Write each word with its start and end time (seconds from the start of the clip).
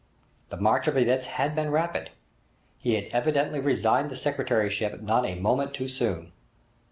The 0.49 0.57
march 0.57 0.87
of 0.87 0.97
events 0.97 1.27
had 1.27 1.53
been 1.53 1.69
rapid. 1.69 2.09
He 2.81 2.95
had 2.95 3.13
evidently 3.13 3.59
resigned 3.59 4.09
the 4.09 4.15
secretaryship 4.15 4.99
not 4.99 5.27
a 5.27 5.35
moment 5.35 5.75
too 5.75 5.87
soon! 5.87 6.31